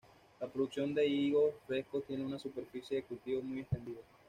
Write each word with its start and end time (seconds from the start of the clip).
La 0.39 0.47
producción 0.47 0.95
de 0.95 1.05
higos 1.05 1.53
frescos 1.67 2.05
tiene 2.07 2.25
una 2.25 2.39
superficie 2.39 2.97
de 2.97 3.03
cultivo 3.03 3.43
muy 3.43 3.59
extendida. 3.59 3.99